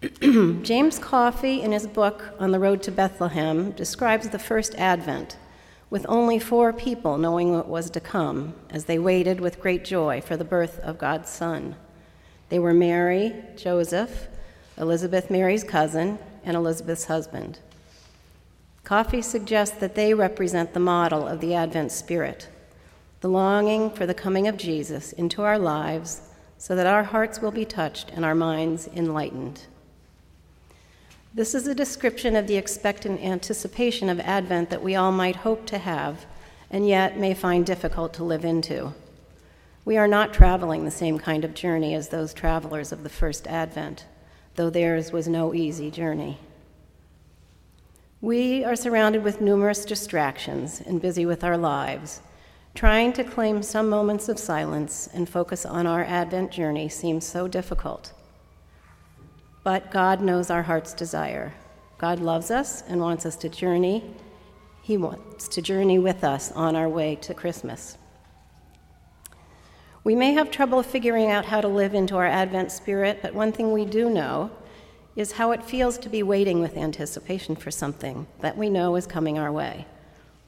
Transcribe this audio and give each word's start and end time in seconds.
James 0.62 0.98
Coffey, 0.98 1.60
in 1.60 1.72
his 1.72 1.86
book 1.86 2.34
On 2.38 2.52
the 2.52 2.58
Road 2.58 2.82
to 2.84 2.90
Bethlehem, 2.90 3.72
describes 3.72 4.30
the 4.30 4.38
first 4.38 4.74
advent 4.76 5.36
with 5.90 6.06
only 6.08 6.38
four 6.38 6.72
people 6.72 7.18
knowing 7.18 7.52
what 7.52 7.68
was 7.68 7.90
to 7.90 8.00
come 8.00 8.54
as 8.70 8.86
they 8.86 8.98
waited 8.98 9.42
with 9.42 9.60
great 9.60 9.84
joy 9.84 10.22
for 10.22 10.38
the 10.38 10.44
birth 10.44 10.78
of 10.78 10.96
God's 10.96 11.28
Son. 11.28 11.76
They 12.48 12.58
were 12.58 12.72
Mary, 12.72 13.34
Joseph, 13.56 14.28
Elizabeth, 14.78 15.30
Mary's 15.30 15.64
cousin, 15.64 16.18
and 16.44 16.56
Elizabeth's 16.56 17.04
husband. 17.04 17.58
Coffey 18.84 19.20
suggests 19.20 19.76
that 19.76 19.96
they 19.96 20.14
represent 20.14 20.72
the 20.72 20.80
model 20.80 21.28
of 21.28 21.42
the 21.42 21.54
Advent 21.54 21.92
spirit, 21.92 22.48
the 23.20 23.28
longing 23.28 23.90
for 23.90 24.06
the 24.06 24.14
coming 24.14 24.48
of 24.48 24.56
Jesus 24.56 25.12
into 25.12 25.42
our 25.42 25.58
lives 25.58 26.22
so 26.56 26.74
that 26.74 26.86
our 26.86 27.04
hearts 27.04 27.42
will 27.42 27.50
be 27.50 27.66
touched 27.66 28.10
and 28.12 28.24
our 28.24 28.34
minds 28.34 28.88
enlightened. 28.94 29.66
This 31.32 31.54
is 31.54 31.68
a 31.68 31.76
description 31.76 32.34
of 32.34 32.48
the 32.48 32.56
expectant 32.56 33.20
anticipation 33.20 34.08
of 34.08 34.18
Advent 34.18 34.68
that 34.70 34.82
we 34.82 34.96
all 34.96 35.12
might 35.12 35.36
hope 35.36 35.64
to 35.66 35.78
have 35.78 36.26
and 36.72 36.88
yet 36.88 37.18
may 37.20 37.34
find 37.34 37.64
difficult 37.64 38.12
to 38.14 38.24
live 38.24 38.44
into. 38.44 38.94
We 39.84 39.96
are 39.96 40.08
not 40.08 40.34
traveling 40.34 40.84
the 40.84 40.90
same 40.90 41.20
kind 41.20 41.44
of 41.44 41.54
journey 41.54 41.94
as 41.94 42.08
those 42.08 42.34
travelers 42.34 42.90
of 42.90 43.04
the 43.04 43.08
first 43.08 43.46
Advent, 43.46 44.06
though 44.56 44.70
theirs 44.70 45.12
was 45.12 45.28
no 45.28 45.54
easy 45.54 45.88
journey. 45.88 46.38
We 48.20 48.64
are 48.64 48.76
surrounded 48.76 49.22
with 49.22 49.40
numerous 49.40 49.84
distractions 49.84 50.80
and 50.80 51.00
busy 51.00 51.26
with 51.26 51.44
our 51.44 51.56
lives. 51.56 52.22
Trying 52.74 53.12
to 53.14 53.24
claim 53.24 53.62
some 53.62 53.88
moments 53.88 54.28
of 54.28 54.38
silence 54.38 55.08
and 55.14 55.28
focus 55.28 55.64
on 55.64 55.86
our 55.86 56.02
Advent 56.02 56.50
journey 56.50 56.88
seems 56.88 57.24
so 57.24 57.46
difficult. 57.46 58.12
But 59.62 59.90
God 59.90 60.20
knows 60.20 60.50
our 60.50 60.62
heart's 60.62 60.94
desire. 60.94 61.52
God 61.98 62.18
loves 62.18 62.50
us 62.50 62.82
and 62.88 63.00
wants 63.00 63.26
us 63.26 63.36
to 63.36 63.48
journey. 63.48 64.14
He 64.80 64.96
wants 64.96 65.48
to 65.48 65.60
journey 65.60 65.98
with 65.98 66.24
us 66.24 66.50
on 66.52 66.74
our 66.74 66.88
way 66.88 67.16
to 67.16 67.34
Christmas. 67.34 67.98
We 70.02 70.14
may 70.14 70.32
have 70.32 70.50
trouble 70.50 70.82
figuring 70.82 71.30
out 71.30 71.44
how 71.44 71.60
to 71.60 71.68
live 71.68 71.94
into 71.94 72.16
our 72.16 72.26
Advent 72.26 72.72
spirit, 72.72 73.18
but 73.20 73.34
one 73.34 73.52
thing 73.52 73.72
we 73.72 73.84
do 73.84 74.08
know 74.08 74.50
is 75.14 75.32
how 75.32 75.52
it 75.52 75.62
feels 75.62 75.98
to 75.98 76.08
be 76.08 76.22
waiting 76.22 76.60
with 76.60 76.78
anticipation 76.78 77.54
for 77.54 77.70
something 77.70 78.26
that 78.40 78.56
we 78.56 78.70
know 78.70 78.96
is 78.96 79.06
coming 79.06 79.38
our 79.38 79.52
way. 79.52 79.86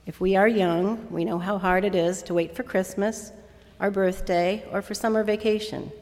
If 0.07 0.23
we 0.23 0.37
are 0.37 0.49
young, 0.49 1.07
we 1.11 1.27
know 1.27 1.39
how 1.39 1.59
hard 1.59 1.85
it 1.85 1.95
is 1.95 2.23
to 2.23 2.35
wait 2.35 2.57
for 2.57 2.63
Christmas, 2.63 3.31
our 3.79 3.91
birthday, 3.91 4.65
or 4.73 4.81
for 4.81 4.95
summer 4.95 5.23
vacation. 5.23 5.93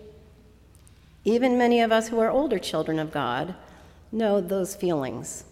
Even 1.24 1.58
many 1.58 1.80
of 1.80 1.92
us 1.92 2.08
who 2.08 2.18
are 2.18 2.30
older 2.30 2.58
children 2.58 2.98
of 2.98 3.12
God 3.12 3.54
know 4.10 4.40
those 4.40 4.74
feelings. 4.74 5.44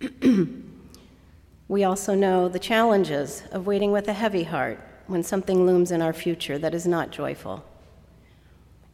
we 1.68 1.84
also 1.84 2.14
know 2.14 2.48
the 2.48 2.58
challenges 2.58 3.42
of 3.50 3.66
waiting 3.66 3.90
with 3.90 4.06
a 4.08 4.12
heavy 4.12 4.44
heart 4.44 4.78
when 5.06 5.22
something 5.22 5.66
looms 5.66 5.90
in 5.90 6.02
our 6.02 6.12
future 6.12 6.58
that 6.58 6.74
is 6.74 6.86
not 6.86 7.10
joyful. 7.10 7.64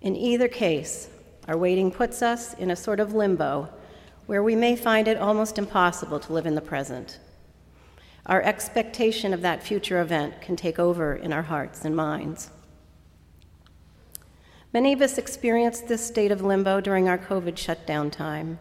In 0.02 0.16
either 0.16 0.48
case, 0.48 1.08
our 1.48 1.56
waiting 1.56 1.90
puts 1.90 2.22
us 2.22 2.54
in 2.54 2.70
a 2.70 2.76
sort 2.76 3.00
of 3.00 3.12
limbo 3.12 3.68
where 4.26 4.42
we 4.42 4.54
may 4.54 4.76
find 4.76 5.08
it 5.08 5.18
almost 5.18 5.58
impossible 5.58 6.20
to 6.20 6.32
live 6.32 6.46
in 6.46 6.54
the 6.54 6.60
present. 6.60 7.18
Our 8.26 8.42
expectation 8.42 9.34
of 9.34 9.42
that 9.42 9.62
future 9.62 10.00
event 10.00 10.40
can 10.40 10.54
take 10.54 10.78
over 10.78 11.14
in 11.16 11.32
our 11.32 11.42
hearts 11.42 11.84
and 11.84 11.96
minds. 11.96 12.50
Many 14.72 14.92
of 14.92 15.02
us 15.02 15.18
experienced 15.18 15.88
this 15.88 16.06
state 16.06 16.30
of 16.30 16.42
limbo 16.42 16.80
during 16.80 17.08
our 17.08 17.18
COVID 17.18 17.58
shutdown 17.58 18.08
time, 18.08 18.60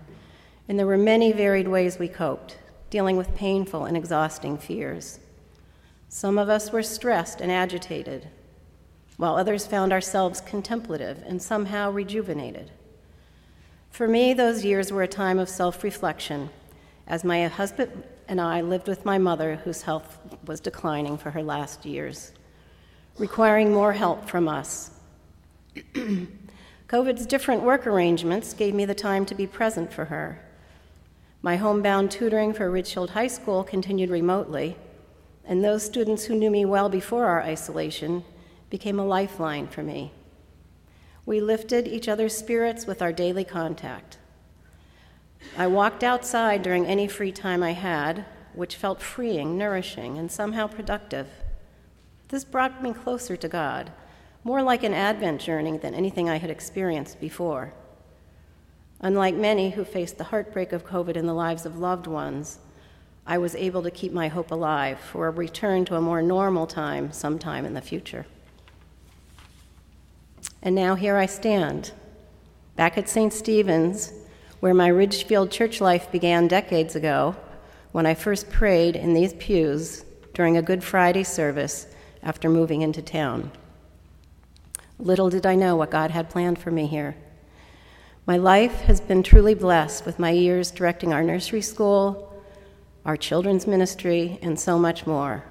and 0.68 0.80
there 0.80 0.88
were 0.88 0.98
many 0.98 1.32
varied 1.32 1.68
ways 1.68 2.00
we 2.00 2.08
coped, 2.08 2.58
dealing 2.90 3.16
with 3.16 3.36
painful 3.36 3.86
and 3.86 3.96
exhausting 3.96 4.58
fears. 4.58 5.20
Some 6.08 6.40
of 6.40 6.50
us 6.50 6.72
were 6.72 6.82
stressed 6.82 7.42
and 7.42 7.52
agitated, 7.52 8.28
while 9.18 9.36
others 9.36 9.68
found 9.68 9.94
ourselves 9.94 10.42
contemplative 10.42 11.22
and 11.28 11.40
somehow 11.40 11.92
rejuvenated. 11.92 12.72
For 13.92 14.08
me, 14.08 14.34
those 14.34 14.66
years 14.66 14.92
were 14.92 15.04
a 15.04 15.08
time 15.08 15.38
of 15.38 15.48
self 15.48 15.84
reflection, 15.84 16.50
as 17.06 17.24
my 17.24 17.46
husband 17.46 18.04
and 18.28 18.42
I 18.42 18.62
lived 18.62 18.88
with 18.88 19.06
my 19.06 19.20
mother, 19.20 19.58
whose 19.58 19.84
health 19.84 20.18
was 20.48 20.60
declining 20.60 21.20
for 21.20 21.30
her 21.30 21.44
last 21.44 21.86
years, 21.86 22.32
requiring 23.20 23.72
more 23.72 23.94
help 23.94 24.28
from 24.28 24.48
us 24.48 24.90
COVID's 26.88 27.26
different 27.26 27.62
work 27.64 27.86
arrangements 27.86 28.54
gave 28.54 28.74
me 28.74 28.86
the 28.86 28.96
time 28.96 29.26
to 29.28 29.36
be 29.36 29.46
present 29.46 29.94
for 29.94 30.06
her. 30.06 30.42
My 31.42 31.56
homebound 31.56 32.12
tutoring 32.12 32.54
for 32.54 32.70
Ridgefield 32.70 33.12
High 33.12 33.28
School 33.28 33.64
continued 33.64 34.10
remotely, 34.10 34.76
and 35.46 35.64
those 35.64 35.86
students 35.86 36.26
who 36.26 36.36
knew 36.36 36.50
me 36.50 36.66
well 36.66 36.90
before 36.90 37.26
our 37.26 37.42
isolation 37.42 38.24
became 38.70 39.00
a 39.00 39.06
lifeline 39.06 39.68
for 39.68 39.84
me. 39.84 40.12
We 41.26 41.42
lifted 41.42 41.88
each 41.88 42.08
other's 42.08 42.36
spirits 42.36 42.86
with 42.86 43.02
our 43.02 43.14
daily 43.14 43.46
contact. 43.46 44.18
I 45.58 45.68
walked 45.68 46.04
outside 46.04 46.64
during 46.64 46.86
any 46.86 47.08
free 47.08 47.32
time 47.32 47.64
I 47.64 47.74
had, 47.74 48.26
which 48.54 48.76
felt 48.76 49.02
freeing, 49.02 49.58
nourishing, 49.58 50.18
and 50.18 50.32
somehow 50.32 50.68
productive. 50.68 51.28
This 52.28 52.44
brought 52.44 52.84
me 52.84 52.94
closer 52.94 53.38
to 53.38 53.48
God 53.48 53.92
more 54.44 54.62
like 54.62 54.84
an 54.84 54.94
Advent 54.94 55.42
journey 55.42 55.78
than 55.78 55.94
anything 55.94 56.30
I 56.30 56.38
had 56.38 56.50
experienced 56.50 57.20
before. 57.20 57.74
Unlike 59.02 59.36
many 59.36 59.72
who 59.72 59.84
faced 59.84 60.18
the 60.18 60.26
heartbreak 60.26 60.74
of 60.74 60.86
COVID 60.86 61.16
in 61.16 61.26
the 61.26 61.34
lives 61.34 61.66
of 61.66 61.78
loved 61.78 62.08
ones, 62.08 62.60
I 63.26 63.38
was 63.38 63.56
able 63.56 63.84
to 63.84 63.92
keep 63.92 64.12
my 64.12 64.28
hope 64.28 64.52
alive 64.52 65.00
for 65.00 65.28
a 65.28 65.32
return 65.32 65.86
to 65.86 65.96
a 65.96 66.02
more 66.02 66.22
normal 66.22 66.68
time 66.68 67.12
sometime 67.12 67.64
in 67.64 67.74
the 67.74 67.82
future. 67.82 68.26
And 70.62 70.76
now 70.76 70.96
here 70.96 71.16
I 71.16 71.26
stand, 71.28 71.92
back 72.76 72.98
at 72.98 73.08
St. 73.08 73.32
Stephen's, 73.32 74.12
where 74.60 74.74
my 74.74 74.88
Ridgefield 74.88 75.52
church 75.52 75.80
life 75.80 76.12
began 76.12 76.48
decades 76.48 76.96
ago 76.96 77.36
when 77.92 78.06
I 78.06 78.14
first 78.14 78.50
prayed 78.50 78.96
in 78.96 79.14
these 79.14 79.34
pews 79.34 80.04
during 80.34 80.58
a 80.58 80.62
Good 80.62 80.84
Friday 80.84 81.24
service 81.24 81.88
after 82.24 82.50
moving 82.50 82.82
into 82.82 83.02
town. 83.02 83.52
Little 85.00 85.30
did 85.30 85.46
I 85.46 85.56
know 85.56 85.78
what 85.78 85.92
God 85.92 86.12
had 86.12 86.30
planned 86.30 86.60
for 86.60 86.72
me 86.72 86.86
here. 86.86 87.16
My 88.26 88.36
life 88.36 88.82
has 88.82 89.00
been 89.00 89.24
truly 89.24 89.54
blessed 89.54 90.06
with 90.06 90.20
my 90.20 90.32
years 90.32 90.72
directing 90.72 91.14
our 91.14 91.24
nursery 91.24 91.62
school, 91.62 92.44
our 93.06 93.16
children's 93.16 93.66
ministry, 93.66 94.38
and 94.42 94.60
so 94.60 94.78
much 94.78 95.08
more. 95.08 95.46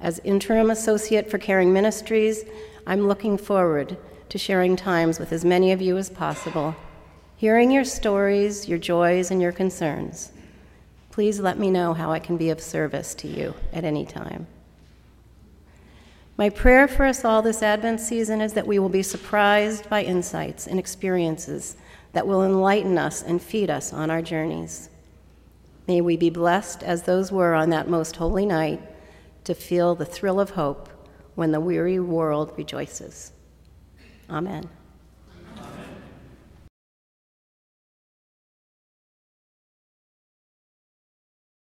As 0.00 0.18
interim 0.24 0.70
associate 0.70 1.30
for 1.30 1.38
Caring 1.38 1.72
Ministries, 1.72 2.44
I'm 2.84 3.06
looking 3.06 3.38
forward 3.38 3.96
to 4.28 4.38
sharing 4.38 4.74
times 4.74 5.20
with 5.20 5.32
as 5.32 5.44
many 5.44 5.70
of 5.70 5.80
you 5.80 5.96
as 5.96 6.10
possible, 6.10 6.74
hearing 7.36 7.70
your 7.70 7.84
stories, 7.84 8.68
your 8.68 8.78
joys, 8.78 9.30
and 9.30 9.40
your 9.40 9.52
concerns. 9.52 10.32
Please 11.12 11.38
let 11.38 11.60
me 11.60 11.70
know 11.70 11.94
how 11.94 12.10
I 12.10 12.18
can 12.18 12.36
be 12.36 12.50
of 12.50 12.60
service 12.60 13.14
to 13.16 13.28
you 13.28 13.54
at 13.72 13.84
any 13.84 14.04
time. 14.04 14.48
My 16.42 16.50
prayer 16.50 16.88
for 16.88 17.06
us 17.06 17.24
all 17.24 17.40
this 17.40 17.62
Advent 17.62 18.00
season 18.00 18.40
is 18.40 18.54
that 18.54 18.66
we 18.66 18.80
will 18.80 18.88
be 18.88 19.04
surprised 19.04 19.88
by 19.88 20.02
insights 20.02 20.66
and 20.66 20.76
experiences 20.76 21.76
that 22.14 22.26
will 22.26 22.42
enlighten 22.42 22.98
us 22.98 23.22
and 23.22 23.40
feed 23.40 23.70
us 23.70 23.92
on 23.92 24.10
our 24.10 24.20
journeys. 24.20 24.90
May 25.86 26.00
we 26.00 26.16
be 26.16 26.30
blessed 26.30 26.82
as 26.82 27.04
those 27.04 27.30
were 27.30 27.54
on 27.54 27.70
that 27.70 27.88
most 27.88 28.16
holy 28.16 28.44
night 28.44 28.82
to 29.44 29.54
feel 29.54 29.94
the 29.94 30.04
thrill 30.04 30.40
of 30.40 30.50
hope 30.50 30.88
when 31.36 31.52
the 31.52 31.60
weary 31.60 32.00
world 32.00 32.52
rejoices. 32.56 33.30
Amen. 34.28 34.68